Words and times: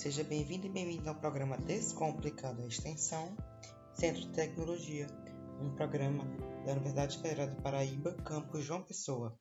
Seja 0.00 0.24
bem-vindo 0.24 0.66
e 0.66 0.70
bem-vindo 0.70 1.10
ao 1.10 1.14
programa 1.14 1.58
Descomplicado 1.58 2.62
a 2.62 2.66
Extensão, 2.66 3.36
Centro 3.92 4.22
de 4.22 4.32
Tecnologia, 4.32 5.06
um 5.60 5.74
programa 5.74 6.24
da 6.64 6.72
Universidade 6.72 7.18
Federal 7.18 7.54
do 7.54 7.60
Paraíba, 7.60 8.14
campus 8.24 8.64
João 8.64 8.82
Pessoa. 8.82 9.38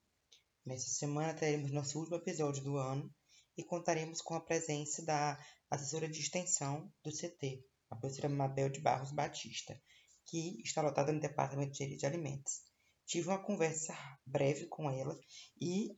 Nesta 0.66 0.90
semana 0.90 1.34
teremos 1.34 1.72
nosso 1.72 1.98
último 1.98 2.18
episódio 2.18 2.62
do 2.62 2.76
ano 2.76 3.10
e 3.58 3.64
contaremos 3.64 4.22
com 4.22 4.36
a 4.36 4.42
presença 4.42 5.02
da 5.06 5.40
assessora 5.72 6.10
de 6.10 6.20
extensão 6.20 6.92
do 7.06 7.10
CT, 7.10 7.64
a 7.90 7.96
professora 7.96 8.28
Mabel 8.28 8.70
de 8.70 8.82
Barros 8.82 9.14
Batista, 9.14 9.82
que 10.26 10.62
está 10.62 10.82
lotada 10.82 11.14
no 11.14 11.22
Departamento 11.22 11.72
de 11.72 11.96
de 11.96 12.06
Alimentos. 12.06 12.64
Tive 13.06 13.30
uma 13.30 13.42
conversa 13.42 13.96
breve 14.26 14.66
com 14.66 14.92
ela 14.92 15.18
e 15.62 15.96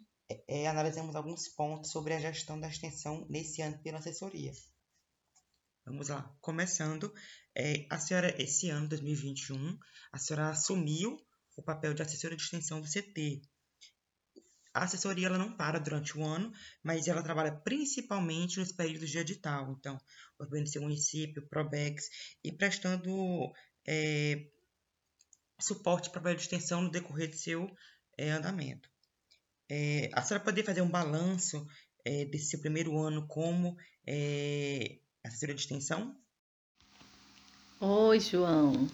é, 0.48 0.68
analisamos 0.68 1.16
alguns 1.16 1.48
pontos 1.48 1.92
sobre 1.92 2.14
a 2.14 2.20
gestão 2.20 2.60
da 2.60 2.68
extensão 2.68 3.26
nesse 3.30 3.62
ano 3.62 3.78
pela 3.80 4.00
assessoria. 4.00 4.52
Vamos 5.86 6.10
lá, 6.10 6.36
começando, 6.42 7.12
é, 7.56 7.88
a 7.90 7.98
senhora, 8.00 8.36
esse 8.42 8.70
ano, 8.70 8.88
2021, 8.88 9.78
a 10.12 10.20
senhora 10.20 10.50
assumiu 10.50 11.18
o 11.58 11.64
papel 11.64 11.94
de 11.94 12.02
assessora 12.02 12.36
de 12.36 12.42
extensão 12.42 12.80
do 12.80 12.88
CT. 12.88 13.42
A 14.74 14.84
assessoria 14.84 15.28
ela 15.28 15.38
não 15.38 15.56
para 15.58 15.80
durante 15.80 16.18
o 16.18 16.24
ano, 16.24 16.52
mas 16.84 17.08
ela 17.08 17.24
trabalha 17.24 17.52
principalmente 17.52 18.60
nos 18.60 18.72
períodos 18.72 19.10
de 19.10 19.18
edital. 19.18 19.76
Então, 19.78 19.98
organizando 20.40 20.72
seu 20.72 20.82
município, 20.82 21.48
Probex, 21.48 22.10
e 22.44 22.52
prestando 22.52 23.52
é, 23.86 24.48
suporte 25.60 26.10
para 26.10 26.30
a 26.30 26.34
extensão 26.34 26.82
no 26.84 26.92
decorrer 26.92 27.30
de 27.30 27.38
seu 27.38 27.70
é, 28.18 28.30
andamento. 28.30 28.91
É, 29.74 30.10
a 30.12 30.22
senhora 30.22 30.44
poderia 30.44 30.66
fazer 30.66 30.82
um 30.82 30.90
balanço 30.90 31.66
é, 32.04 32.26
desse 32.26 32.48
seu 32.48 32.60
primeiro 32.60 32.98
ano 33.00 33.26
como 33.26 33.78
é, 34.06 34.98
assessora 35.24 35.54
de 35.54 35.62
extensão? 35.62 36.14
Oi, 37.80 38.20
João. 38.20 38.90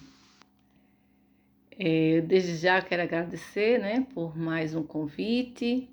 É, 1.72 2.20
desde 2.20 2.56
já 2.58 2.80
quero 2.80 3.02
agradecer 3.02 3.80
né, 3.80 4.06
por 4.14 4.38
mais 4.38 4.72
um 4.72 4.84
convite, 4.84 5.90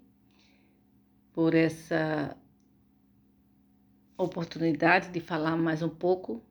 por 1.34 1.56
essa 1.56 2.38
oportunidade 4.16 5.10
de 5.10 5.20
falar 5.20 5.58
mais 5.58 5.82
um 5.82 5.90
pouco 5.90 6.46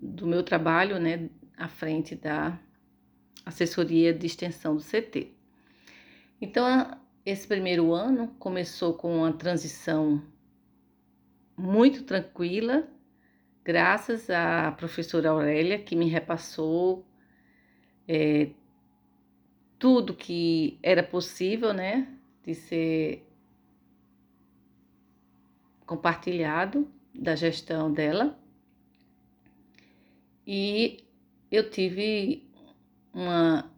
do 0.00 0.24
meu 0.24 0.44
trabalho 0.44 1.00
né, 1.00 1.28
à 1.56 1.66
frente 1.66 2.14
da 2.14 2.56
assessoria 3.44 4.14
de 4.14 4.24
extensão 4.24 4.76
do 4.76 4.82
CT. 4.84 5.32
Então, 6.40 6.99
esse 7.24 7.46
primeiro 7.46 7.92
ano 7.92 8.28
começou 8.38 8.94
com 8.94 9.18
uma 9.18 9.32
transição 9.32 10.22
muito 11.56 12.04
tranquila, 12.04 12.88
graças 13.62 14.30
à 14.30 14.72
professora 14.72 15.30
Aurélia, 15.30 15.78
que 15.78 15.94
me 15.94 16.08
repassou 16.08 17.04
é, 18.08 18.50
tudo 19.78 20.14
que 20.14 20.78
era 20.82 21.02
possível, 21.02 21.72
né, 21.72 22.08
de 22.44 22.54
ser 22.54 23.26
compartilhado 25.86 26.90
da 27.14 27.34
gestão 27.34 27.92
dela. 27.92 28.38
E 30.46 31.04
eu 31.50 31.68
tive 31.68 32.48
uma 33.12 33.70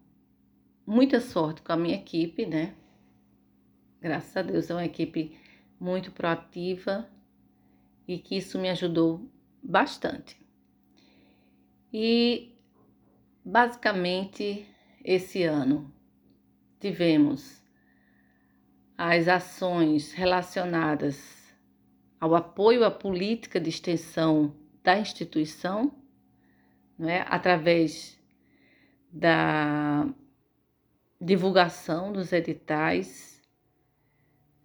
muita 0.86 1.20
sorte 1.20 1.62
com 1.62 1.72
a 1.72 1.76
minha 1.76 1.96
equipe, 1.96 2.46
né? 2.46 2.74
Graças 4.02 4.36
a 4.36 4.42
Deus 4.42 4.68
é 4.68 4.74
uma 4.74 4.84
equipe 4.84 5.38
muito 5.78 6.10
proativa 6.10 7.08
e 8.08 8.18
que 8.18 8.36
isso 8.36 8.58
me 8.58 8.68
ajudou 8.68 9.30
bastante. 9.62 10.36
E 11.92 12.52
basicamente 13.44 14.66
esse 15.04 15.44
ano 15.44 15.94
tivemos 16.80 17.62
as 18.98 19.28
ações 19.28 20.10
relacionadas 20.10 21.54
ao 22.18 22.34
apoio 22.34 22.84
à 22.84 22.90
política 22.90 23.60
de 23.60 23.70
extensão 23.70 24.52
da 24.82 24.98
instituição, 24.98 25.94
não 26.98 27.08
é? 27.08 27.24
através 27.28 28.18
da 29.12 30.12
divulgação 31.20 32.12
dos 32.12 32.32
editais 32.32 33.31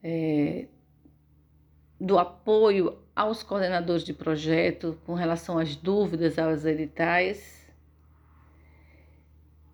é, 0.09 0.67
do 1.99 2.17
apoio 2.17 2.97
aos 3.13 3.43
coordenadores 3.43 4.05
de 4.05 4.13
projeto 4.13 4.97
com 5.05 5.13
relação 5.13 5.59
às 5.59 5.75
dúvidas 5.75 6.39
aos 6.39 6.63
editais 6.63 7.69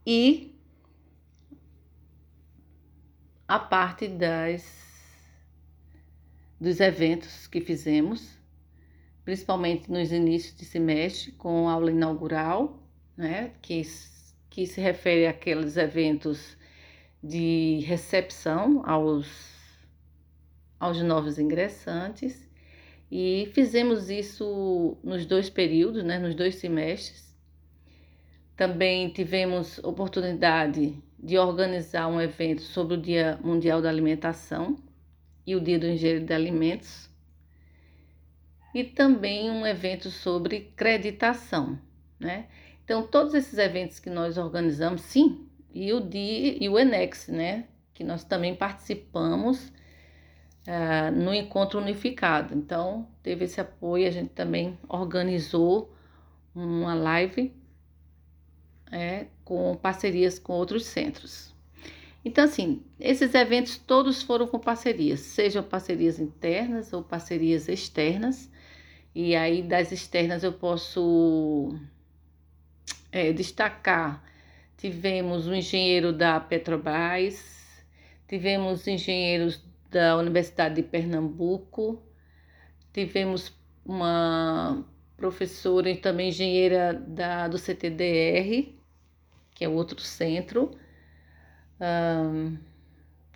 e 0.04 0.60
a 3.48 3.60
parte 3.60 4.08
das 4.08 4.82
dos 6.60 6.80
eventos 6.80 7.46
que 7.46 7.62
fizemos, 7.62 8.40
principalmente 9.24 9.92
nos 9.92 10.12
inícios 10.12 10.56
de 10.56 10.66
semestre, 10.66 11.34
com 11.34 11.70
aula 11.70 11.92
inaugural, 11.92 12.82
né, 13.18 13.52
que, 13.62 13.82
que 14.50 14.66
se 14.66 14.82
refere 14.82 15.28
àqueles 15.28 15.76
eventos 15.76 16.58
de 17.22 17.84
recepção 17.86 18.82
aos 18.86 19.53
aos 20.84 21.02
novos 21.02 21.40
ingressantes 21.40 22.50
e 23.10 23.50
fizemos 23.54 24.10
isso 24.10 24.98
nos 25.02 25.26
dois 25.26 25.50
períodos, 25.50 26.04
né, 26.04 26.20
nos 26.20 26.36
dois 26.36 26.56
semestres. 26.56 27.34
Também 28.58 29.10
tivemos 29.10 29.78
oportunidade 29.80 31.02
de 31.18 31.38
organizar 31.38 32.08
um 32.08 32.20
evento 32.20 32.62
sobre 32.62 32.96
o 32.96 33.02
Dia 33.02 33.40
Mundial 33.42 33.82
da 33.82 33.88
Alimentação 33.88 34.76
e 35.48 35.56
o 35.56 35.62
Dia 35.62 35.80
do 35.80 35.88
Engenheiro 35.88 36.26
de 36.26 36.34
Alimentos, 36.34 37.10
e 38.76 38.84
também 38.84 39.50
um 39.50 39.66
evento 39.66 40.10
sobre 40.10 40.74
creditação, 40.76 41.80
né? 42.20 42.48
Então, 42.84 43.08
todos 43.08 43.34
esses 43.34 43.58
eventos 43.58 44.00
que 44.00 44.10
nós 44.10 44.38
organizamos, 44.38 45.02
sim, 45.02 45.48
e 45.74 45.94
o 45.94 46.02
dia 46.02 46.58
e 46.62 46.68
o 46.68 46.78
Enex, 46.78 47.30
né, 47.30 47.68
que 47.94 48.04
nós 48.04 48.24
também 48.26 48.54
participamos 48.54 49.72
uh, 50.68 51.12
no 51.12 51.34
encontro 51.34 51.80
unificado. 51.80 52.56
Então, 52.56 53.08
teve 53.22 53.46
esse 53.46 53.60
apoio, 53.60 54.08
a 54.08 54.12
gente 54.12 54.30
também 54.30 54.78
organizou 54.88 55.94
uma 56.56 56.94
live 56.94 57.54
é, 58.92 59.28
com 59.44 59.76
parcerias 59.76 60.38
com 60.38 60.54
outros 60.54 60.86
centros. 60.86 61.54
Então, 62.26 62.46
assim, 62.46 62.82
esses 63.00 63.34
eventos 63.34 63.78
todos 63.78 64.22
foram 64.24 64.48
com 64.48 64.58
parcerias, 64.60 65.20
sejam 65.20 65.62
parcerias 65.62 66.20
internas 66.20 66.94
ou 66.94 67.04
parcerias 67.04 67.68
externas. 67.68 68.50
E 69.14 69.36
aí, 69.36 69.62
das 69.62 69.92
externas, 69.92 70.44
eu 70.44 70.54
posso 70.54 71.78
é, 73.12 73.34
destacar: 73.34 74.24
tivemos 74.78 75.48
um 75.48 75.54
engenheiro 75.54 76.14
da 76.14 76.40
Petrobras, 76.40 77.86
tivemos 78.28 78.88
engenheiros 78.88 79.62
da 79.94 80.18
Universidade 80.18 80.76
de 80.76 80.84
Pernambuco. 80.84 82.02
Tivemos 82.92 83.54
uma 83.86 84.84
professora 85.16 85.90
e 85.90 85.98
também 85.98 86.30
engenheira 86.30 86.94
da, 86.94 87.48
do 87.48 87.60
CTDR, 87.60 88.76
que 89.54 89.64
é 89.64 89.70
outro 89.70 90.02
centro, 90.02 90.72
um, 91.80 92.58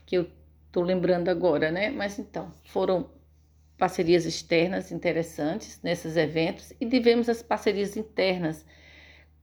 que 0.06 0.18
eu 0.18 0.28
estou 0.66 0.84
lembrando 0.84 1.30
agora, 1.30 1.72
né? 1.72 1.92
Mas 1.92 2.18
então, 2.18 2.52
foram 2.66 3.10
parcerias 3.78 4.26
externas 4.26 4.92
interessantes 4.92 5.80
nesses 5.84 6.18
eventos 6.18 6.74
e 6.82 6.90
tivemos 6.90 7.30
as 7.30 7.44
parcerias 7.44 7.96
internas 7.96 8.66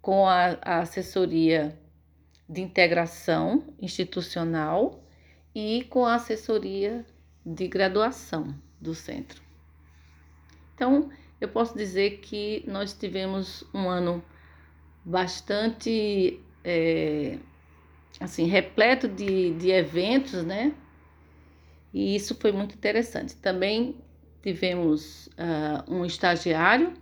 com 0.03 0.27
a, 0.27 0.59
a 0.61 0.81
assessoria 0.81 1.79
de 2.49 2.61
integração 2.61 3.63
institucional 3.81 5.04
e 5.55 5.85
com 5.85 6.05
a 6.05 6.15
assessoria 6.15 7.05
de 7.45 7.69
graduação 7.69 8.55
do 8.81 8.95
centro. 8.95 9.41
Então, 10.75 11.11
eu 11.41 11.49
posso 11.49 11.77
dizer 11.77 12.19
que 12.19 12.65
nós 12.67 12.93
tivemos 12.93 13.65
um 13.73 13.89
ano 13.89 14.25
bastante 15.05 16.41
é, 16.65 17.39
assim 18.19 18.47
repleto 18.47 19.07
de, 19.07 19.55
de 19.55 19.71
eventos, 19.71 20.43
né? 20.43 20.75
E 21.93 22.17
isso 22.17 22.35
foi 22.35 22.51
muito 22.51 22.75
interessante. 22.75 23.37
Também 23.37 23.97
tivemos 24.43 25.29
uh, 25.29 25.93
um 25.93 26.05
estagiário 26.05 26.95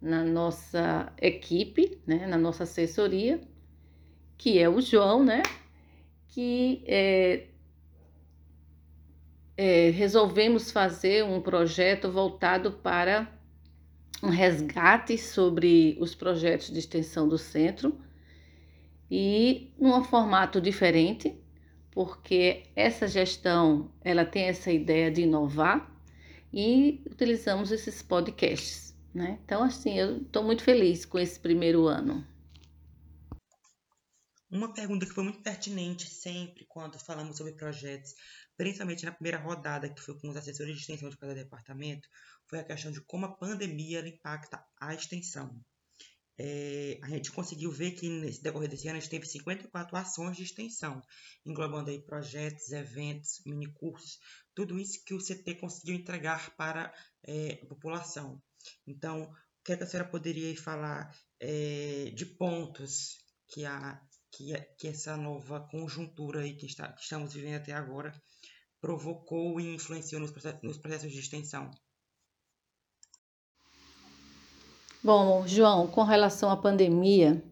na 0.00 0.22
nossa 0.22 1.12
equipe, 1.20 1.98
né? 2.06 2.26
Na 2.26 2.38
nossa 2.38 2.62
assessoria, 2.62 3.40
que 4.38 4.58
é 4.58 4.68
o 4.68 4.80
João, 4.80 5.24
né? 5.24 5.42
Que 6.28 6.84
é, 6.86 7.46
é, 9.56 9.90
resolvemos 9.90 10.70
fazer 10.70 11.24
um 11.24 11.40
projeto 11.40 12.10
voltado 12.10 12.72
para 12.72 13.30
um 14.22 14.28
resgate 14.28 15.18
sobre 15.18 15.96
os 16.00 16.14
projetos 16.14 16.70
de 16.70 16.78
extensão 16.78 17.28
do 17.28 17.36
centro 17.36 17.98
e 19.10 19.72
num 19.78 20.02
formato 20.04 20.60
diferente, 20.60 21.36
porque 21.90 22.64
essa 22.74 23.06
gestão 23.06 23.92
ela 24.02 24.24
tem 24.24 24.44
essa 24.44 24.70
ideia 24.70 25.10
de 25.10 25.22
inovar 25.22 25.90
e 26.52 27.02
utilizamos 27.10 27.72
esses 27.72 28.00
podcasts, 28.00 28.94
né? 29.12 29.38
Então 29.44 29.62
assim, 29.62 29.98
eu 29.98 30.18
estou 30.18 30.44
muito 30.44 30.62
feliz 30.62 31.04
com 31.04 31.18
esse 31.18 31.38
primeiro 31.38 31.86
ano. 31.86 32.26
Uma 34.50 34.72
pergunta 34.72 35.06
que 35.06 35.12
foi 35.12 35.24
muito 35.24 35.42
pertinente 35.42 36.06
sempre 36.08 36.66
quando 36.68 36.98
falamos 36.98 37.38
sobre 37.38 37.54
projetos, 37.54 38.14
principalmente 38.56 39.04
na 39.04 39.12
primeira 39.12 39.38
rodada, 39.38 39.88
que 39.88 40.00
foi 40.00 40.18
com 40.18 40.28
os 40.28 40.36
assessores 40.36 40.74
de 40.74 40.80
extensão 40.80 41.08
de 41.08 41.16
cada 41.16 41.34
departamento, 41.34 42.08
foi 42.48 42.58
a 42.60 42.64
questão 42.64 42.90
de 42.90 43.00
como 43.02 43.26
a 43.26 43.36
pandemia 43.36 44.06
impacta 44.06 44.64
a 44.80 44.94
extensão. 44.94 45.60
É, 46.38 46.98
a 47.02 47.08
gente 47.08 47.30
conseguiu 47.30 47.70
ver 47.70 47.92
que 47.92 48.08
nesse 48.08 48.42
decorrer 48.42 48.68
desse 48.68 48.88
ano 48.88 48.96
a 48.96 49.00
gente 49.00 49.10
teve 49.10 49.26
54 49.26 49.96
ações 49.96 50.36
de 50.36 50.42
extensão, 50.42 51.00
englobando 51.44 51.90
aí 51.90 52.00
projetos, 52.00 52.72
eventos, 52.72 53.42
minicursos, 53.44 54.18
tudo 54.54 54.78
isso 54.78 55.04
que 55.04 55.14
o 55.14 55.18
CT 55.18 55.56
conseguiu 55.56 55.94
entregar 55.94 56.54
para 56.56 56.92
é, 57.22 57.60
a 57.62 57.66
população. 57.66 58.42
Então, 58.86 59.24
o 59.24 59.64
que, 59.64 59.72
é 59.72 59.76
que 59.76 59.84
a 59.84 59.86
senhora 59.86 60.08
poderia 60.08 60.56
falar 60.56 61.14
é, 61.38 62.10
de 62.14 62.26
pontos 62.26 63.18
que 63.48 63.64
a 63.64 64.00
que, 64.32 64.58
que 64.78 64.88
essa 64.88 65.16
nova 65.16 65.60
conjuntura 65.60 66.40
aí 66.40 66.56
que, 66.56 66.66
está, 66.66 66.90
que 66.92 67.02
estamos 67.02 67.34
vivendo 67.34 67.56
até 67.56 67.72
agora 67.72 68.12
provocou 68.82 69.60
e 69.60 69.74
influenciou 69.74 70.20
nos 70.20 70.32
processos, 70.32 70.62
nos 70.62 70.76
processos 70.76 71.12
de 71.12 71.20
extensão? 71.20 71.70
Bom, 75.02 75.46
João, 75.46 75.86
com 75.86 76.02
relação 76.02 76.50
à 76.50 76.56
pandemia, 76.56 77.42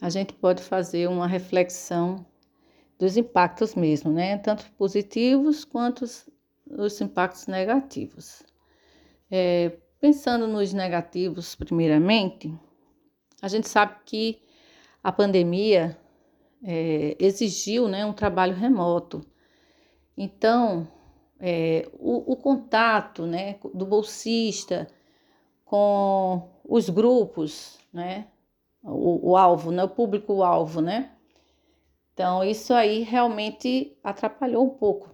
a 0.00 0.08
gente 0.08 0.32
pode 0.32 0.62
fazer 0.62 1.08
uma 1.08 1.26
reflexão 1.26 2.26
dos 2.98 3.16
impactos 3.16 3.74
mesmo, 3.74 4.10
né? 4.10 4.38
Tanto 4.38 4.70
positivos 4.72 5.64
quanto 5.64 6.04
os 6.66 7.00
impactos 7.00 7.46
negativos. 7.46 8.42
É, 9.30 9.78
pensando 10.00 10.46
nos 10.46 10.72
negativos, 10.72 11.54
primeiramente, 11.54 12.52
a 13.42 13.48
gente 13.48 13.68
sabe 13.68 13.96
que 14.04 14.42
a 15.02 15.12
pandemia 15.12 15.98
é, 16.62 17.16
exigiu 17.18 17.86
né, 17.86 18.04
um 18.04 18.12
trabalho 18.12 18.54
remoto. 18.54 19.24
Então, 20.16 20.88
é, 21.38 21.88
o, 21.98 22.32
o, 22.32 22.36
contato 22.36 23.26
né, 23.26 23.58
do 23.74 23.84
bolsista 23.84 24.86
com 25.64 26.48
os 26.64 26.88
grupos, 26.88 27.78
né, 27.92 28.26
o, 28.82 29.30
o 29.30 29.36
alvo, 29.36 29.70
né, 29.70 29.84
o 29.84 29.88
público-alvo, 29.88 30.80
né? 30.80 31.12
Então, 32.14 32.42
isso 32.42 32.72
aí 32.72 33.02
realmente 33.02 33.94
atrapalhou 34.02 34.64
um 34.64 34.70
pouco. 34.70 35.10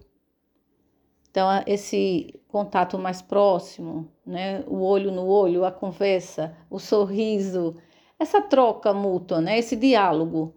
Então, 1.29 1.49
esse 1.67 2.39
contato 2.47 2.97
mais 2.97 3.21
próximo, 3.21 4.07
né, 4.25 4.63
o 4.67 4.81
olho 4.81 5.11
no 5.11 5.27
olho, 5.27 5.65
a 5.65 5.71
conversa, 5.71 6.55
o 6.69 6.79
sorriso, 6.79 7.75
essa 8.19 8.41
troca 8.41 8.93
mútua, 8.93 9.41
né? 9.41 9.59
esse 9.59 9.75
diálogo 9.75 10.53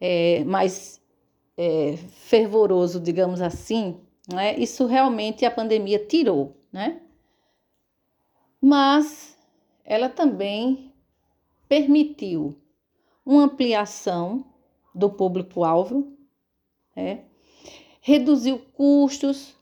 é, 0.00 0.44
mais 0.44 1.00
é, 1.56 1.96
fervoroso, 1.96 3.00
digamos 3.00 3.40
assim, 3.40 4.00
né? 4.28 4.56
isso 4.58 4.86
realmente 4.86 5.44
a 5.44 5.50
pandemia 5.50 5.98
tirou, 5.98 6.56
né? 6.72 7.00
Mas 8.60 9.36
ela 9.84 10.08
também 10.08 10.92
permitiu 11.68 12.56
uma 13.24 13.44
ampliação 13.44 14.44
do 14.94 15.10
público-alvo, 15.10 16.16
né? 16.94 17.24
reduziu 18.00 18.58
custos, 18.72 19.54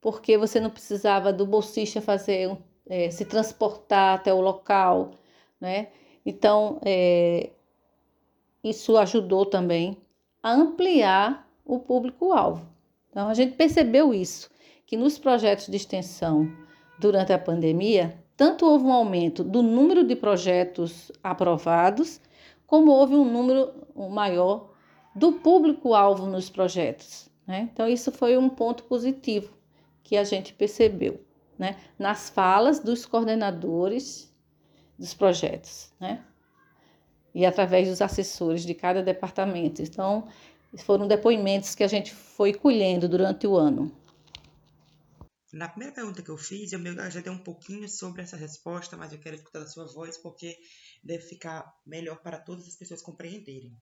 porque 0.00 0.38
você 0.38 0.60
não 0.60 0.70
precisava 0.70 1.32
do 1.32 1.46
bolsista 1.46 2.00
fazer 2.00 2.56
é, 2.86 3.10
se 3.10 3.24
transportar 3.24 4.16
até 4.16 4.32
o 4.32 4.40
local, 4.40 5.12
né? 5.60 5.88
Então, 6.24 6.80
é, 6.84 7.50
isso 8.62 8.96
ajudou 8.96 9.46
também 9.46 9.96
a 10.42 10.52
ampliar 10.52 11.48
o 11.64 11.78
público-alvo. 11.78 12.66
Então, 13.10 13.28
a 13.28 13.34
gente 13.34 13.56
percebeu 13.56 14.12
isso, 14.12 14.50
que 14.86 14.96
nos 14.96 15.18
projetos 15.18 15.68
de 15.68 15.76
extensão 15.76 16.50
durante 16.98 17.32
a 17.32 17.38
pandemia, 17.38 18.18
tanto 18.36 18.66
houve 18.66 18.84
um 18.84 18.92
aumento 18.92 19.44
do 19.44 19.62
número 19.62 20.04
de 20.04 20.16
projetos 20.16 21.12
aprovados, 21.22 22.20
como 22.66 22.90
houve 22.90 23.14
um 23.14 23.24
número 23.24 23.72
maior 24.10 24.70
do 25.14 25.32
público-alvo 25.32 26.26
nos 26.26 26.48
projetos. 26.48 27.30
Né? 27.46 27.68
Então, 27.72 27.88
isso 27.88 28.10
foi 28.10 28.36
um 28.36 28.48
ponto 28.48 28.84
positivo 28.84 29.52
que 30.02 30.16
a 30.16 30.24
gente 30.24 30.54
percebeu 30.54 31.20
né? 31.58 31.76
nas 31.98 32.30
falas 32.30 32.80
dos 32.80 33.06
coordenadores 33.06 34.32
dos 34.98 35.14
projetos, 35.14 35.92
né? 36.00 36.24
E 37.34 37.46
através 37.46 37.88
dos 37.88 38.02
assessores 38.02 38.64
de 38.64 38.74
cada 38.74 39.02
departamento. 39.02 39.80
Então, 39.80 40.28
foram 40.78 41.06
depoimentos 41.06 41.74
que 41.74 41.84
a 41.84 41.88
gente 41.88 42.14
foi 42.14 42.52
colhendo 42.54 43.08
durante 43.08 43.46
o 43.46 43.56
ano. 43.56 43.94
Na 45.52 45.68
primeira 45.68 45.94
pergunta 45.94 46.22
que 46.22 46.30
eu 46.30 46.38
fiz, 46.38 46.72
eu 46.72 46.80
já 47.10 47.20
dei 47.20 47.30
um 47.30 47.42
pouquinho 47.42 47.86
sobre 47.86 48.22
essa 48.22 48.38
resposta, 48.38 48.96
mas 48.96 49.12
eu 49.12 49.18
quero 49.18 49.36
escutar 49.36 49.60
a 49.60 49.66
sua 49.66 49.84
voz 49.86 50.16
porque 50.16 50.56
deve 51.04 51.22
ficar 51.24 51.70
melhor 51.84 52.22
para 52.22 52.38
todas 52.38 52.66
as 52.66 52.74
pessoas 52.74 53.02
compreenderem. 53.02 53.76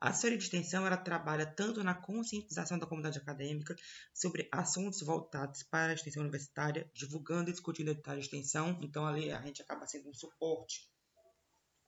A 0.00 0.10
assessoria 0.10 0.38
de 0.38 0.44
extensão 0.44 0.86
ela 0.86 0.96
trabalha 0.96 1.46
tanto 1.46 1.82
na 1.82 1.94
conscientização 1.94 2.78
da 2.78 2.86
comunidade 2.86 3.18
acadêmica 3.18 3.74
sobre 4.12 4.48
assuntos 4.52 5.00
voltados 5.00 5.64
para 5.64 5.90
a 5.90 5.94
extensão 5.94 6.22
universitária, 6.22 6.88
divulgando 6.94 7.50
e 7.50 7.52
discutindo 7.52 7.90
a 7.90 8.14
de 8.14 8.20
extensão. 8.20 8.78
Então, 8.80 9.04
ali 9.04 9.32
a 9.32 9.40
gente 9.42 9.62
acaba 9.62 9.86
sendo 9.88 10.10
um 10.10 10.14
suporte 10.14 10.93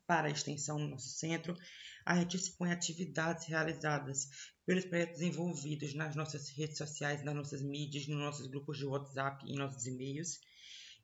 para 0.07 0.29
a 0.29 0.31
extensão 0.31 0.79
no 0.79 0.89
nosso 0.89 1.09
centro. 1.09 1.57
A 2.05 2.17
gente 2.17 2.37
expõe 2.37 2.71
atividades 2.71 3.47
realizadas 3.47 4.29
pelos 4.65 4.85
projetos 4.85 5.21
envolvidos 5.21 5.95
nas 5.95 6.15
nossas 6.15 6.49
redes 6.51 6.79
sociais, 6.79 7.25
nas 7.25 7.35
nossas 7.35 7.63
mídias, 7.63 8.07
nos 8.07 8.19
nossos 8.19 8.47
grupos 8.47 8.79
de 8.79 8.87
WhatsApp 8.87 9.45
e 9.47 9.57
nossos 9.57 9.87
e-mails. 9.87 10.39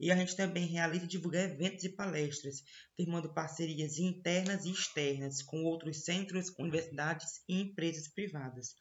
E 0.00 0.10
a 0.10 0.16
gente 0.16 0.36
também 0.36 0.66
realiza 0.66 1.04
e 1.04 1.08
divulga 1.08 1.42
eventos 1.42 1.84
e 1.84 1.88
palestras, 1.88 2.62
firmando 2.96 3.32
parcerias 3.32 3.98
internas 3.98 4.64
e 4.64 4.70
externas 4.70 5.42
com 5.42 5.62
outros 5.64 6.04
centros, 6.04 6.52
universidades 6.58 7.40
e 7.48 7.60
empresas 7.60 8.08
privadas. 8.08 8.74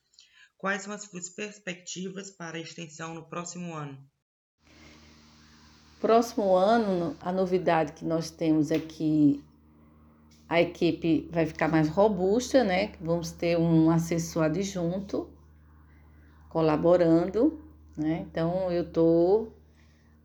Quais 0.57 0.83
são 0.83 0.93
as 0.93 1.03
suas 1.03 1.29
perspectivas 1.29 2.31
para 2.31 2.57
a 2.57 2.61
extensão 2.61 3.13
no 3.13 3.27
próximo 3.27 3.73
ano? 3.73 3.97
Próximo 5.99 6.55
ano, 6.55 7.15
a 7.21 7.31
novidade 7.31 7.93
que 7.93 8.03
nós 8.03 8.31
temos 8.31 8.71
é 8.71 8.79
que 8.79 9.43
a 10.51 10.59
equipe 10.59 11.29
vai 11.31 11.45
ficar 11.45 11.69
mais 11.69 11.87
robusta, 11.87 12.61
né? 12.61 12.91
Vamos 12.99 13.31
ter 13.31 13.57
um 13.57 13.89
assessor 13.89 14.43
adjunto 14.43 15.29
colaborando, 16.49 17.57
né? 17.95 18.25
Então 18.29 18.69
eu 18.69 18.83
estou 18.83 19.55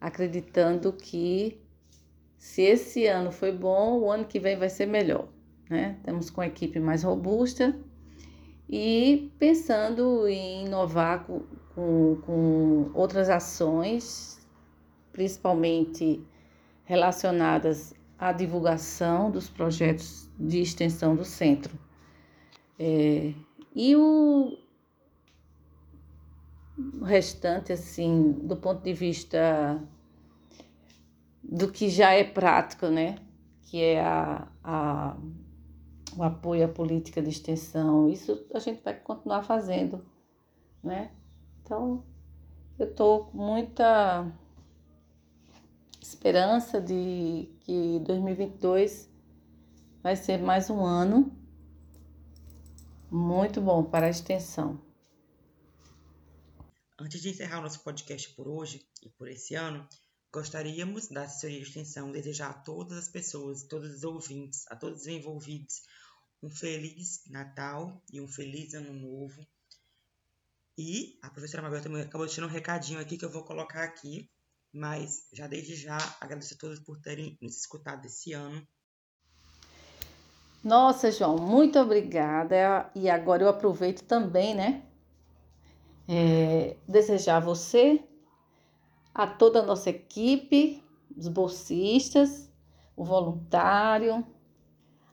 acreditando 0.00 0.92
que 0.92 1.60
se 2.36 2.62
esse 2.62 3.06
ano 3.06 3.30
foi 3.30 3.52
bom, 3.52 4.00
o 4.00 4.10
ano 4.10 4.24
que 4.24 4.40
vem 4.40 4.58
vai 4.58 4.68
ser 4.68 4.86
melhor, 4.86 5.28
né? 5.70 5.94
Estamos 5.98 6.28
com 6.28 6.40
a 6.40 6.48
equipe 6.48 6.80
mais 6.80 7.04
robusta 7.04 7.78
e 8.68 9.30
pensando 9.38 10.26
em 10.26 10.66
inovar 10.66 11.24
com, 11.24 11.44
com, 11.72 12.20
com 12.26 12.90
outras 12.94 13.30
ações, 13.30 14.44
principalmente 15.12 16.20
relacionadas 16.82 17.94
à 18.18 18.32
divulgação 18.32 19.30
dos 19.30 19.48
projetos 19.48 20.28
de 20.38 20.60
extensão 20.60 21.14
do 21.14 21.24
centro. 21.24 21.78
É, 22.78 23.32
e 23.74 23.96
o, 23.96 24.58
o 27.00 27.04
restante, 27.04 27.72
assim, 27.72 28.32
do 28.32 28.56
ponto 28.56 28.82
de 28.82 28.92
vista 28.92 29.82
do 31.42 31.70
que 31.70 31.88
já 31.88 32.12
é 32.12 32.24
prático, 32.24 32.86
né? 32.86 33.16
Que 33.62 33.82
é 33.82 34.00
a, 34.00 34.48
a, 34.62 35.16
o 36.16 36.22
apoio 36.22 36.64
à 36.64 36.68
política 36.68 37.22
de 37.22 37.30
extensão. 37.30 38.08
Isso 38.08 38.46
a 38.54 38.58
gente 38.58 38.82
vai 38.82 38.94
continuar 38.94 39.42
fazendo, 39.42 40.04
né? 40.82 41.10
Então, 41.62 42.04
eu 42.78 42.86
estou 42.86 43.26
com 43.26 43.38
muita 43.38 44.30
esperança 46.08 46.80
de 46.80 47.48
que 47.60 47.98
2022 48.00 49.10
vai 50.02 50.14
ser 50.14 50.38
mais 50.38 50.70
um 50.70 50.84
ano 50.84 51.36
muito 53.10 53.60
bom 53.60 53.82
para 53.84 54.06
a 54.06 54.10
extensão. 54.10 54.80
Antes 56.98 57.20
de 57.20 57.30
encerrar 57.30 57.58
o 57.58 57.62
nosso 57.62 57.80
podcast 57.80 58.30
por 58.34 58.46
hoje 58.46 58.86
e 59.02 59.08
por 59.10 59.28
esse 59.28 59.54
ano, 59.54 59.86
Gostaríamos, 60.32 61.08
da 61.08 61.22
assessoria 61.22 61.60
de 61.60 61.66
extensão, 61.66 62.12
desejar 62.12 62.50
a 62.50 62.54
todas 62.54 62.98
as 62.98 63.08
pessoas, 63.08 63.62
todos 63.62 63.90
os 63.90 64.04
ouvintes, 64.04 64.66
a 64.68 64.76
todos 64.76 65.02
os 65.02 65.06
envolvidos, 65.06 65.82
um 66.42 66.50
feliz 66.50 67.22
Natal 67.26 68.04
e 68.12 68.20
um 68.20 68.28
feliz 68.28 68.74
Ano 68.74 68.92
Novo. 68.92 69.46
E 70.76 71.18
a 71.22 71.30
professora 71.30 71.62
Mabel 71.62 71.82
também 71.82 72.02
acabou 72.02 72.26
de 72.26 72.34
tirar 72.34 72.46
um 72.46 72.50
recadinho 72.50 73.00
aqui 73.00 73.16
que 73.16 73.24
eu 73.24 73.30
vou 73.30 73.44
colocar 73.44 73.82
aqui, 73.82 74.30
mas 74.76 75.26
já 75.32 75.46
desde 75.46 75.74
já 75.74 75.96
agradeço 76.20 76.54
a 76.54 76.58
todos 76.58 76.78
por 76.80 77.00
terem 77.00 77.36
nos 77.40 77.56
escutado 77.56 78.04
esse 78.04 78.32
ano. 78.32 78.62
Nossa, 80.62 81.10
João, 81.10 81.38
muito 81.38 81.78
obrigada. 81.78 82.90
E 82.94 83.08
agora 83.08 83.42
eu 83.42 83.48
aproveito 83.48 84.02
também, 84.02 84.54
né? 84.54 84.82
É, 86.08 86.76
desejar 86.86 87.36
a 87.36 87.40
você, 87.40 88.02
a 89.14 89.26
toda 89.26 89.60
a 89.60 89.62
nossa 89.62 89.90
equipe, 89.90 90.82
os 91.16 91.28
bolsistas, 91.28 92.50
o 92.96 93.04
voluntário, 93.04 94.26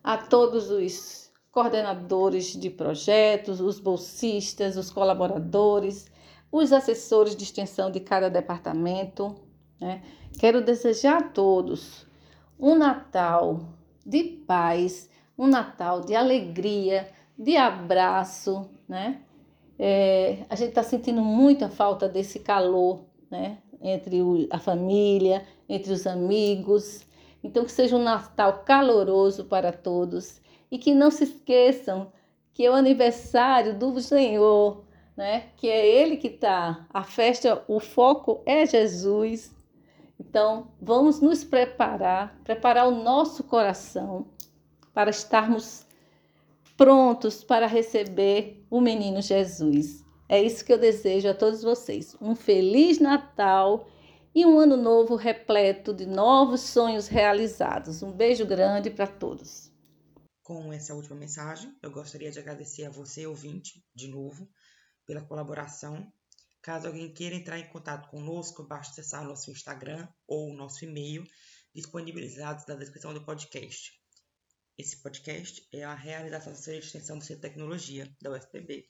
a 0.04 0.18
todos 0.18 0.70
os 0.70 1.32
coordenadores 1.52 2.54
de 2.60 2.70
projetos, 2.70 3.62
os 3.62 3.80
bolsistas, 3.80 4.76
os 4.76 4.90
colaboradores, 4.90 6.12
os 6.52 6.74
assessores 6.74 7.36
de 7.36 7.44
extensão 7.44 7.92
de 7.92 8.00
cada 8.00 8.30
departamento. 8.30 9.36
Né? 9.80 10.02
Quero 10.40 10.64
desejar 10.64 11.18
a 11.18 11.24
todos 11.24 12.06
um 12.60 12.76
Natal 12.76 13.62
de 14.06 14.24
paz, 14.24 15.10
um 15.38 15.48
Natal 15.48 16.02
de 16.02 16.16
alegria, 16.16 17.10
de 17.38 17.58
abraço, 17.58 18.70
né? 18.88 19.22
É, 19.78 20.46
a 20.50 20.56
gente 20.56 20.70
está 20.70 20.84
sentindo 20.84 21.22
muita 21.22 21.68
falta 21.68 22.08
desse 22.08 22.40
calor, 22.40 23.02
né? 23.30 23.58
Entre 23.82 24.22
o, 24.22 24.48
a 24.50 24.60
família, 24.60 25.46
entre 25.68 25.92
os 25.92 26.06
amigos. 26.08 27.06
Então, 27.44 27.66
que 27.66 27.72
seja 27.72 27.96
um 27.96 28.04
Natal 28.04 28.64
caloroso 28.64 29.46
para 29.46 29.72
todos 29.72 30.42
e 30.72 30.78
que 30.78 30.94
não 30.94 31.12
se 31.12 31.26
esqueçam 31.26 32.12
que 32.54 32.66
é 32.66 32.70
o 32.70 32.76
aniversário 32.76 33.78
do 33.78 34.00
Senhor, 34.00 34.84
né? 35.18 35.50
Que 35.58 35.68
é 35.68 35.86
Ele 35.86 36.18
que 36.18 36.28
está. 36.28 36.86
A 36.94 37.04
festa, 37.04 37.64
o 37.68 37.80
foco 37.80 38.42
é 38.46 38.66
Jesus. 38.66 39.52
Então, 40.20 40.72
vamos 40.82 41.20
nos 41.20 41.44
preparar, 41.44 42.40
preparar 42.44 42.88
o 42.88 43.04
nosso 43.04 43.44
coração 43.44 44.28
para 44.94 45.10
estarmos 45.10 45.86
prontos 46.78 47.44
para 47.44 47.68
receber 47.68 48.66
o 48.70 48.82
menino 48.82 49.22
Jesus. 49.22 50.04
É 50.28 50.42
isso 50.42 50.66
que 50.66 50.74
eu 50.74 50.78
desejo 50.78 51.30
a 51.30 51.34
todos 51.34 51.62
vocês. 51.62 52.16
Um 52.20 52.36
feliz 52.36 53.00
Natal 53.00 53.88
e 54.34 54.46
um 54.46 54.60
ano 54.60 54.76
novo 54.76 55.16
repleto 55.16 55.94
de 55.94 56.06
novos 56.06 56.62
sonhos 56.62 57.08
realizados. 57.08 58.02
Um 58.02 58.12
beijo 58.12 58.46
grande 58.46 58.90
para 58.90 59.06
todos. 59.06 59.72
Com 60.42 60.74
essa 60.74 60.94
última 60.94 61.16
mensagem, 61.16 61.74
eu 61.82 61.92
gostaria 61.92 62.32
de 62.32 62.40
agradecer 62.40 62.86
a 62.86 62.90
você, 62.90 63.26
ouvinte, 63.28 63.84
de 63.96 64.08
novo, 64.08 64.50
pela 65.06 65.22
colaboração. 65.22 66.06
Caso 66.64 66.88
alguém 66.88 67.14
queira 67.14 67.36
entrar 67.36 67.60
em 67.60 67.68
contato 67.68 68.10
conosco, 68.10 68.64
basta 68.64 68.94
acessar 68.94 69.26
nosso 69.26 69.52
Instagram 69.52 70.08
ou 70.26 70.54
nosso 70.54 70.86
e-mail, 70.86 71.26
disponibilizados 71.76 72.66
na 72.66 72.76
descrição 72.76 73.14
do 73.14 73.26
podcast. 73.26 73.92
Esse 74.78 75.04
podcast 75.04 75.68
é 75.74 75.84
a 75.84 75.94
realização 75.94 76.54
da 76.54 76.78
Extensão 76.78 77.18
do 77.18 77.26
Centro 77.26 77.42
de 77.42 77.50
Tecnologia, 77.50 78.16
da 78.22 78.32
UFPB. 78.32 78.90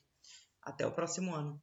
Até 0.62 0.86
o 0.86 0.94
próximo 0.94 1.34
ano. 1.34 1.60